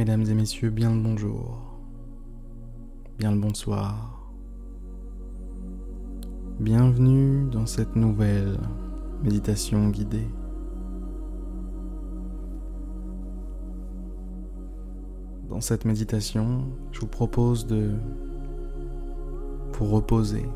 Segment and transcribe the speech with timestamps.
[0.00, 1.78] Mesdames et messieurs, bien le bonjour,
[3.18, 4.32] bien le bonsoir.
[6.58, 8.58] Bienvenue dans cette nouvelle
[9.22, 10.30] méditation guidée.
[15.50, 17.90] Dans cette méditation, je vous propose de
[19.74, 20.46] vous reposer.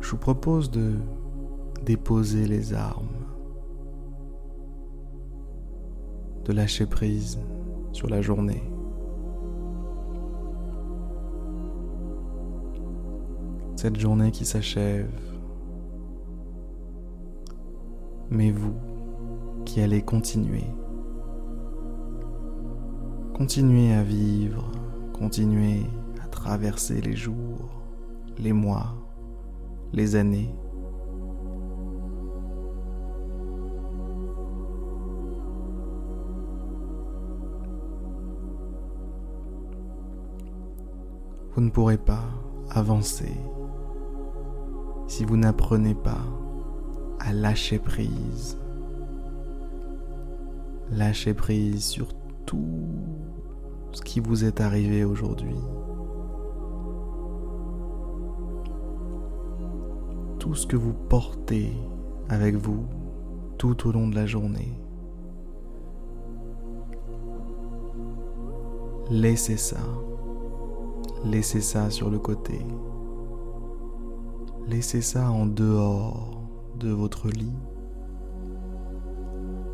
[0.00, 0.92] Je vous propose de
[1.84, 3.13] déposer les armes
[6.44, 7.38] de lâcher prise
[7.92, 8.62] sur la journée.
[13.76, 15.10] Cette journée qui s'achève,
[18.30, 18.74] mais vous
[19.64, 20.66] qui allez continuer.
[23.34, 24.70] Continuez à vivre,
[25.12, 25.82] continuez
[26.22, 27.82] à traverser les jours,
[28.38, 28.94] les mois,
[29.92, 30.54] les années
[41.54, 42.24] Vous ne pourrez pas
[42.70, 43.32] avancer
[45.06, 46.24] si vous n'apprenez pas
[47.20, 48.58] à lâcher prise.
[50.90, 52.08] Lâcher prise sur
[52.44, 52.88] tout
[53.92, 55.54] ce qui vous est arrivé aujourd'hui.
[60.40, 61.72] Tout ce que vous portez
[62.28, 62.84] avec vous
[63.58, 64.76] tout au long de la journée.
[69.08, 69.78] Laissez ça
[71.24, 72.60] Laissez ça sur le côté.
[74.68, 76.42] Laissez ça en dehors
[76.78, 77.56] de votre lit,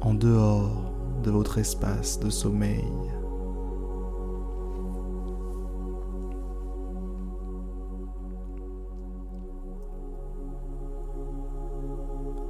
[0.01, 0.93] en dehors
[1.23, 2.85] de votre espace de sommeil.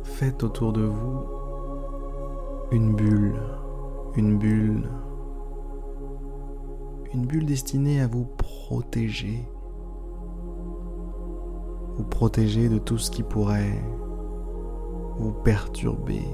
[0.05, 1.25] Faites autour de vous
[2.73, 3.41] une bulle,
[4.17, 4.89] une bulle
[7.13, 9.45] une bulle destinée à vous protéger.
[11.97, 13.83] Vous protéger de tout ce qui pourrait
[15.19, 16.25] vous perturber.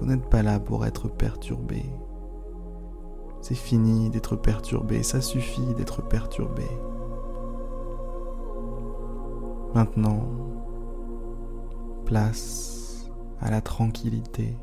[0.00, 1.84] Vous n'êtes pas là pour être perturbé.
[3.40, 6.66] C'est fini d'être perturbé, ça suffit d'être perturbé.
[9.74, 10.22] Maintenant,
[12.04, 13.10] place
[13.40, 14.56] à la tranquillité,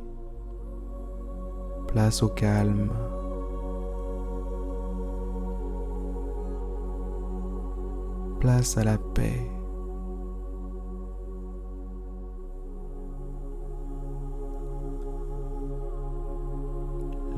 [1.87, 2.89] place au calme,
[8.41, 9.47] place à la paix.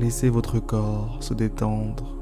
[0.00, 2.16] Laissez votre corps se détendre.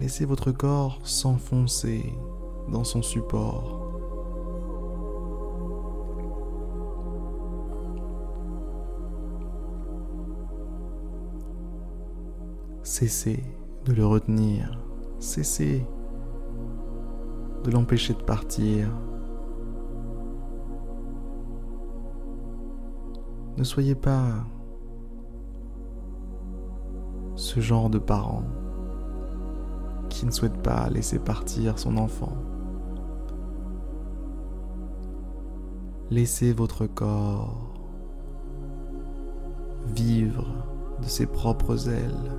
[0.00, 2.12] Laissez votre corps s'enfoncer
[2.72, 3.92] dans son support.
[12.82, 13.44] Cessez
[13.84, 14.87] de le retenir.
[15.18, 15.86] Cessez
[17.64, 18.88] de l'empêcher de partir.
[23.56, 24.44] Ne soyez pas
[27.34, 28.44] ce genre de parent
[30.08, 32.32] qui ne souhaite pas laisser partir son enfant.
[36.10, 37.72] Laissez votre corps
[39.86, 40.46] vivre
[41.02, 42.32] de ses propres ailes.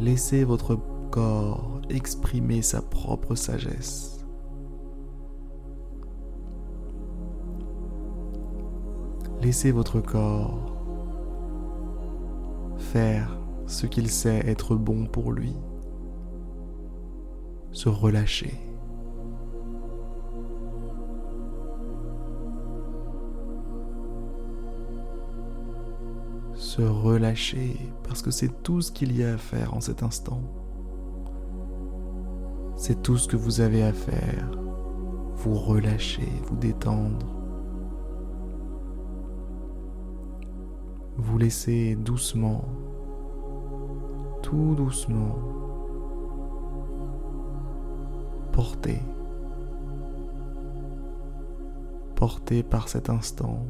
[0.00, 0.78] Laissez votre
[1.10, 4.24] corps exprimer sa propre sagesse.
[9.42, 10.76] Laissez votre corps
[12.78, 15.54] faire ce qu'il sait être bon pour lui.
[17.72, 18.54] Se relâcher.
[26.54, 30.40] Se relâcher parce que c'est tout ce qu'il y a à faire en cet instant.
[32.86, 34.48] C'est tout ce que vous avez à faire.
[35.34, 37.26] Vous relâcher, vous détendre.
[41.16, 42.64] Vous laissez doucement,
[44.40, 45.34] tout doucement,
[48.52, 49.02] porter,
[52.14, 53.66] porter par cet instant.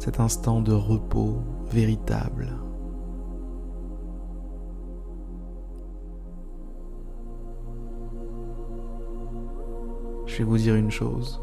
[0.00, 1.36] Cet instant de repos
[1.70, 2.63] véritable.
[10.34, 11.40] Je vais vous dire une chose.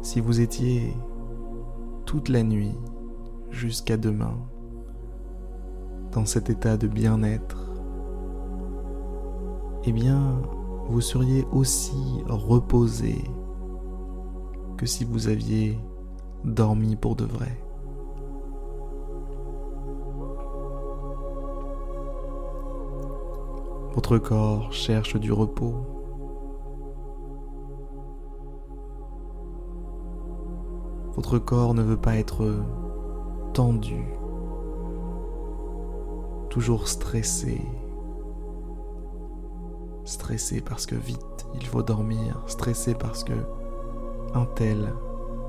[0.00, 0.96] Si vous étiez
[2.06, 2.74] toute la nuit
[3.50, 4.38] jusqu'à demain
[6.12, 7.70] dans cet état de bien-être,
[9.84, 10.40] eh bien,
[10.88, 13.22] vous seriez aussi reposé
[14.78, 15.78] que si vous aviez
[16.42, 17.62] dormi pour de vrai.
[23.94, 25.91] Votre corps cherche du repos.
[31.22, 32.52] Votre corps ne veut pas être
[33.54, 34.04] tendu,
[36.50, 37.62] toujours stressé.
[40.04, 43.34] Stressé parce que vite il faut dormir, stressé parce que
[44.34, 44.92] un tel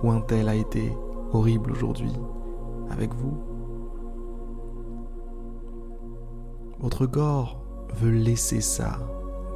[0.03, 0.95] ou un tel a été
[1.31, 2.13] horrible aujourd'hui
[2.91, 3.35] avec vous.
[6.81, 7.63] Votre corps
[7.95, 8.99] veut laisser ça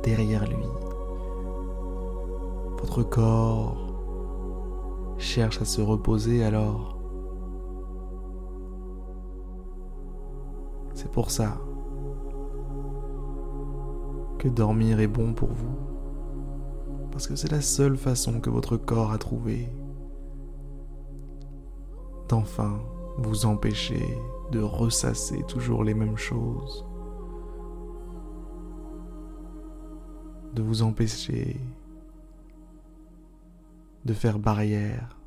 [0.02, 0.66] derrière lui.
[2.80, 3.87] Votre corps
[5.18, 6.98] cherche à se reposer alors.
[10.94, 11.60] C'est pour ça
[14.40, 15.76] que dormir est bon pour vous.
[17.12, 19.70] Parce que c'est la seule façon que votre corps a trouvé
[22.30, 22.80] d'enfin
[23.18, 24.18] vous empêcher
[24.52, 26.86] de ressasser toujours les mêmes choses.
[30.58, 31.60] de vous empêcher
[34.08, 35.20] de faire barrière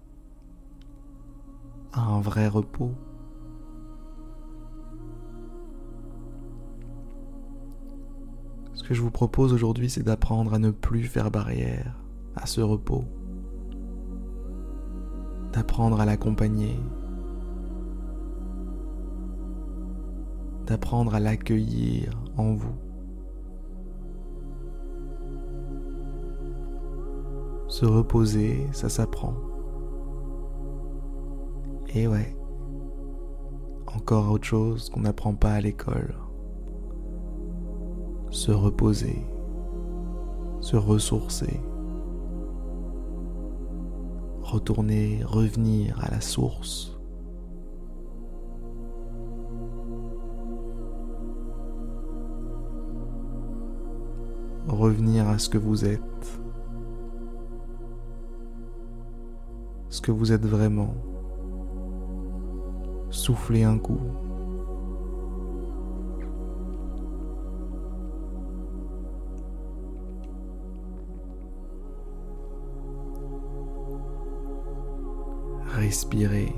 [1.93, 2.94] à un vrai repos.
[8.73, 11.94] Ce que je vous propose aujourd'hui, c'est d'apprendre à ne plus faire barrière
[12.35, 13.05] à ce repos,
[15.53, 16.81] d'apprendre à l'accompagner,
[20.67, 22.90] d'apprendre à l'accueillir en vous.
[27.81, 29.32] Se reposer, ça s'apprend.
[31.94, 32.37] Et ouais,
[33.87, 36.15] encore autre chose qu'on n'apprend pas à l'école.
[38.29, 39.25] Se reposer,
[40.61, 41.59] se ressourcer,
[44.43, 47.00] retourner, revenir à la source.
[54.69, 56.10] Revenir à ce que vous êtes.
[60.00, 60.94] Que vous êtes vraiment.
[63.11, 63.99] Soufflez un coup.
[75.67, 76.55] Respirez.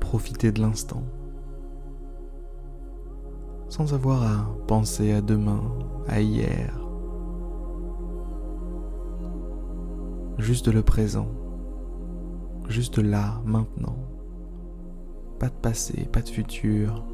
[0.00, 1.02] Profitez de l'instant.
[3.68, 5.62] Sans avoir à penser à demain,
[6.08, 6.79] à hier,
[10.50, 11.28] juste le présent,
[12.68, 13.94] juste là, maintenant.
[15.38, 17.04] Pas de passé, pas de futur,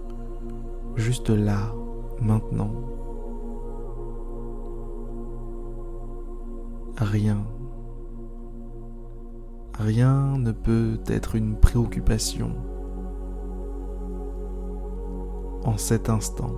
[0.95, 1.71] juste là,
[2.19, 2.73] maintenant.
[6.97, 7.45] Rien.
[9.79, 12.53] Rien ne peut être une préoccupation
[15.63, 16.55] en cet instant.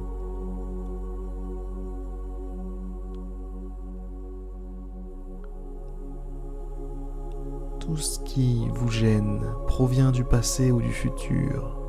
[7.88, 11.80] Tout ce qui vous gêne provient du passé ou du futur.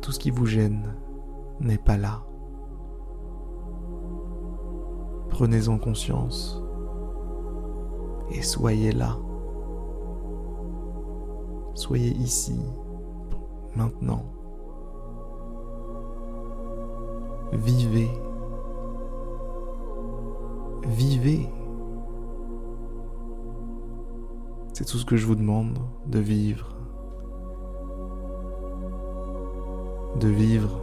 [0.00, 0.96] Tout ce qui vous gêne
[1.60, 2.22] n'est pas là.
[5.28, 6.62] Prenez-en conscience
[8.30, 9.18] et soyez là.
[11.74, 12.58] Soyez ici,
[13.76, 14.24] maintenant.
[17.52, 18.10] Vivez.
[20.86, 21.59] Vivez.
[24.80, 26.74] C'est tout ce que je vous demande, de vivre.
[30.18, 30.80] De vivre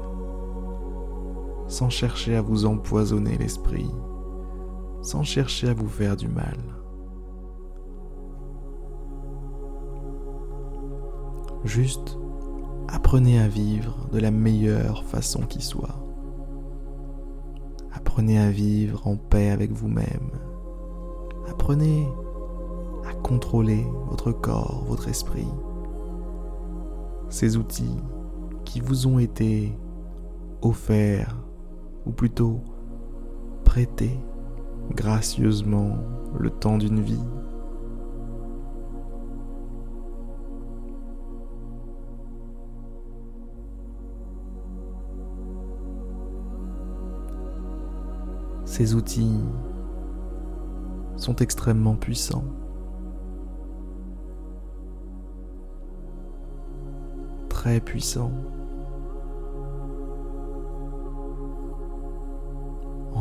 [1.68, 3.90] sans chercher à vous empoisonner l'esprit,
[5.02, 6.60] sans chercher à vous faire du mal.
[11.64, 12.20] Juste
[12.88, 15.98] apprenez à vivre de la meilleure façon qui soit.
[17.92, 20.30] Apprenez à vivre en paix avec vous-même.
[21.50, 22.08] Apprenez
[23.14, 25.48] contrôler votre corps, votre esprit.
[27.30, 27.98] Ces outils
[28.66, 29.78] qui vous ont été
[30.62, 31.36] offerts,
[32.06, 32.62] ou plutôt
[33.64, 34.20] prêtés
[34.96, 35.98] gracieusement
[36.40, 37.20] le temps d'une vie.
[48.66, 49.40] Ces outils
[51.16, 52.44] sont extrêmement puissants.
[57.84, 58.32] Puissant.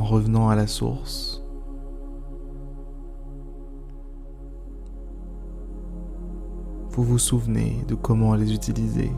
[0.06, 1.42] revenant à la source.
[6.90, 9.12] Vous vous souvenez de comment les utiliser.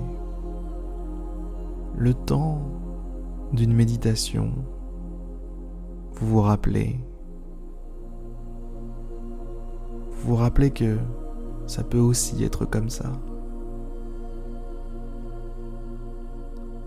[1.97, 2.63] Le temps
[3.53, 4.53] d'une méditation,
[6.15, 7.01] vous vous rappelez.
[10.11, 10.99] Vous vous rappelez que
[11.67, 13.13] ça peut aussi être comme ça.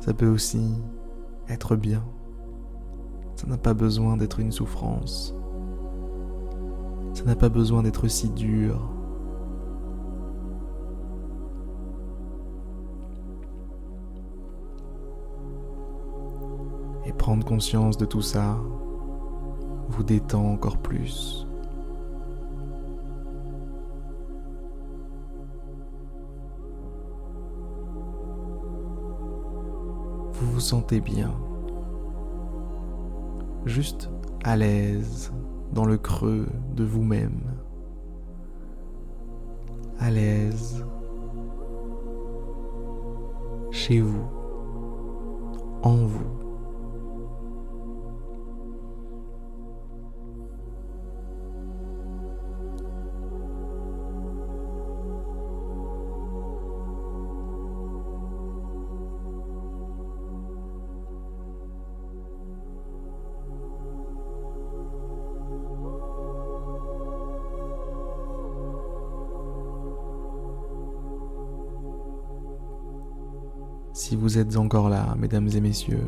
[0.02, 0.82] Ça peut aussi
[1.48, 2.04] être bien.
[3.36, 5.36] Ça n'a pas besoin d'être une souffrance.
[7.14, 8.90] Ça n'a pas besoin d'être si dur.
[17.06, 18.58] Et prendre conscience de tout ça
[19.90, 21.48] vous détend encore plus.
[30.62, 31.34] Vous sentez bien
[33.66, 34.12] juste
[34.44, 35.34] à l'aise
[35.74, 37.42] dans le creux de vous-même,
[39.98, 40.86] à l'aise
[43.72, 44.30] chez vous,
[45.82, 46.41] en vous.
[74.12, 76.06] Si vous êtes encore là, mesdames et messieurs,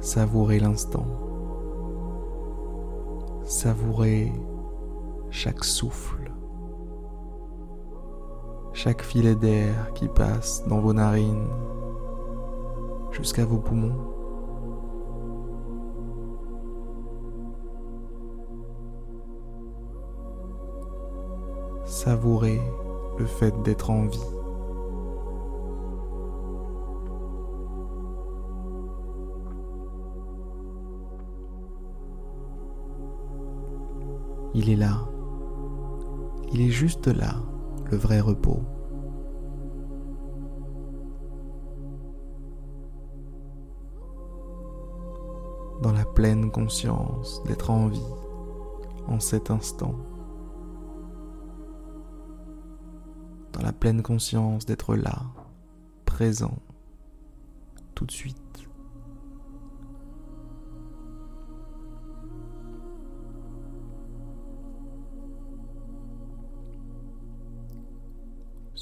[0.00, 1.06] savourez l'instant.
[3.44, 4.32] Savourez
[5.30, 6.32] chaque souffle,
[8.72, 11.46] chaque filet d'air qui passe dans vos narines
[13.12, 13.94] jusqu'à vos poumons.
[21.84, 22.60] Savourez
[23.16, 24.35] le fait d'être en vie.
[34.58, 35.06] Il est là.
[36.50, 37.34] Il est juste là,
[37.90, 38.62] le vrai repos.
[45.82, 48.14] Dans la pleine conscience d'être en vie
[49.06, 49.94] en cet instant.
[53.52, 55.20] Dans la pleine conscience d'être là,
[56.06, 56.56] présent,
[57.94, 58.45] tout de suite.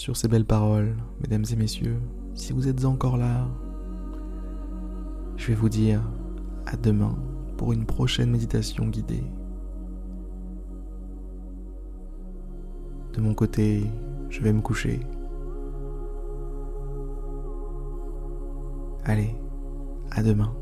[0.04, 1.98] Sur ces belles paroles, mesdames et messieurs,
[2.34, 3.48] si vous êtes encore là,
[5.38, 6.02] je vais vous dire
[6.66, 7.16] à demain
[7.56, 9.24] pour une prochaine méditation guidée.
[13.14, 13.84] De mon côté,
[14.28, 15.00] je vais me coucher.
[19.06, 19.34] Allez,
[20.10, 20.54] à demain.